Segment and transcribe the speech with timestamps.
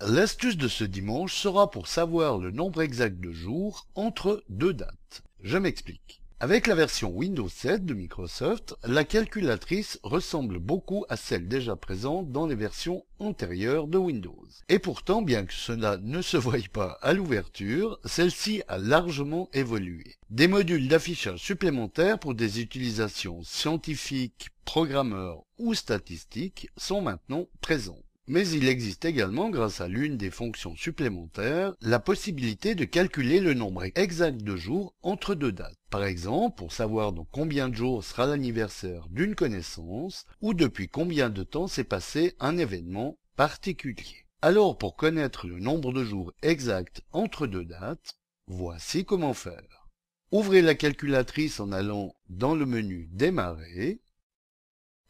[0.00, 5.22] L'astuce de ce dimanche sera pour savoir le nombre exact de jours entre deux dates.
[5.42, 6.22] Je m'explique.
[6.40, 12.32] Avec la version Windows 7 de Microsoft, la calculatrice ressemble beaucoup à celle déjà présente
[12.32, 14.46] dans les versions antérieures de Windows.
[14.70, 20.16] Et pourtant, bien que cela ne se voie pas à l'ouverture, celle-ci a largement évolué.
[20.30, 28.05] Des modules d'affichage supplémentaires pour des utilisations scientifiques, programmeurs ou statistiques sont maintenant présents.
[28.28, 33.54] Mais il existe également, grâce à l'une des fonctions supplémentaires, la possibilité de calculer le
[33.54, 35.76] nombre exact de jours entre deux dates.
[35.90, 41.30] Par exemple, pour savoir dans combien de jours sera l'anniversaire d'une connaissance, ou depuis combien
[41.30, 44.26] de temps s'est passé un événement particulier.
[44.42, 48.18] Alors, pour connaître le nombre de jours exact entre deux dates,
[48.48, 49.88] voici comment faire.
[50.32, 54.00] Ouvrez la calculatrice en allant dans le menu Démarrer,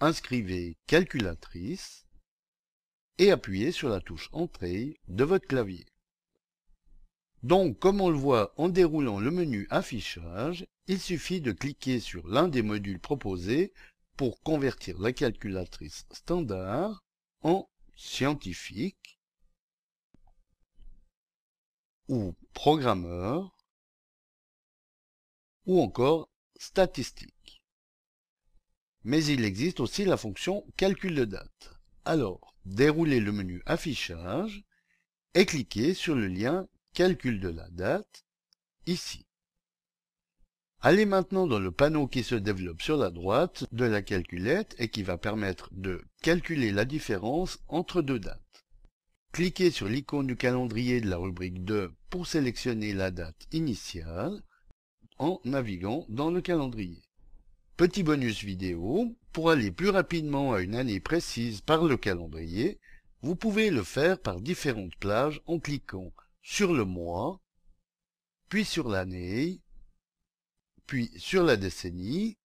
[0.01, 2.06] inscrivez Calculatrice,
[3.19, 5.87] et appuyez sur la touche Entrée de votre clavier.
[7.43, 12.27] Donc, comme on le voit en déroulant le menu Affichage, il suffit de cliquer sur
[12.27, 13.73] l'un des modules proposés
[14.17, 17.05] pour convertir la calculatrice standard
[17.43, 19.19] en scientifique
[22.09, 23.57] ou programmeur
[25.67, 27.63] ou encore statistique.
[29.05, 31.76] Mais il existe aussi la fonction calcul de date.
[32.07, 34.63] Alors, déroulez le menu Affichage
[35.35, 38.25] et cliquez sur le lien Calcul de la date,
[38.87, 39.27] ici.
[40.81, 44.89] Allez maintenant dans le panneau qui se développe sur la droite de la calculette et
[44.89, 48.65] qui va permettre de calculer la différence entre deux dates.
[49.33, 54.41] Cliquez sur l'icône du calendrier de la rubrique 2 pour sélectionner la date initiale
[55.19, 57.03] en naviguant dans le calendrier.
[57.77, 62.81] Petit bonus vidéo, pour aller plus rapidement à une année précise par le calendrier,
[63.21, 66.11] vous pouvez le faire par différentes plages en cliquant
[66.41, 67.39] sur le mois,
[68.49, 69.61] puis sur l'année,
[70.87, 72.39] puis sur la décennie,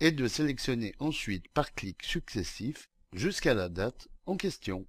[0.00, 4.86] et de sélectionner ensuite par clic successif jusqu'à la date en question.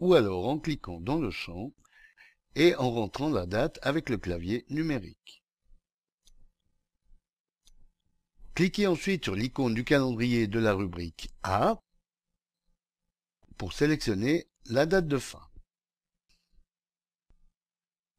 [0.00, 1.72] Ou alors en cliquant dans le champ
[2.56, 5.41] et en rentrant la date avec le clavier numérique.
[8.54, 11.80] Cliquez ensuite sur l'icône du calendrier de la rubrique A
[13.56, 15.48] pour sélectionner la date de fin.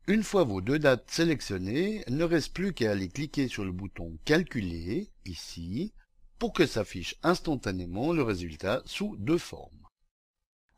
[0.07, 3.71] Une fois vos deux dates sélectionnées, il ne reste plus qu'à aller cliquer sur le
[3.71, 5.93] bouton Calculer, ici,
[6.39, 9.87] pour que s'affiche instantanément le résultat sous deux formes.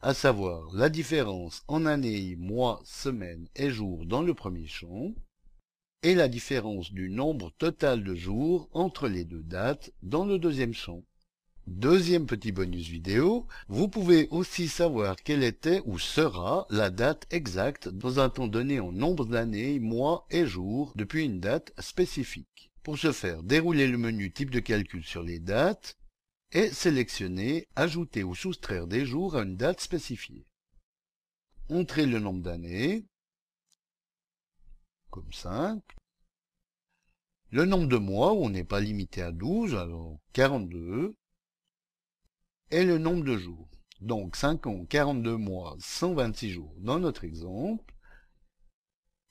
[0.01, 5.15] À savoir la différence en années, mois, semaines et jours dans le premier champ,
[6.05, 10.75] et la différence du nombre total de jours entre les deux dates dans le deuxième
[10.75, 11.03] champ.
[11.65, 17.89] Deuxième petit bonus vidéo, vous pouvez aussi savoir quelle était ou sera la date exacte
[17.89, 22.71] dans un temps donné en nombre d'années, mois et jours depuis une date spécifique.
[22.83, 25.97] Pour ce faire, déroulez le menu type de calcul sur les dates
[26.51, 30.45] et sélectionnez Ajouter ou soustraire des jours à une date spécifiée.
[31.67, 33.05] Entrez le nombre d'années,
[35.15, 35.81] comme 5.
[37.49, 41.15] Le nombre de mois, on n'est pas limité à 12, alors 42.
[42.71, 43.69] Et le nombre de jours.
[44.01, 47.95] Donc 5 ans, 42 mois, 126 jours dans notre exemple.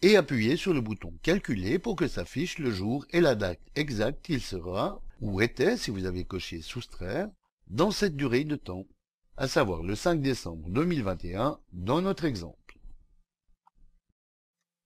[0.00, 4.24] Et appuyez sur le bouton Calculer pour que s'affiche le jour et la date exacte
[4.24, 7.28] qu'il sera, ou était si vous avez coché Soustraire,
[7.66, 8.86] dans cette durée de temps,
[9.36, 12.63] à savoir le 5 décembre 2021 dans notre exemple.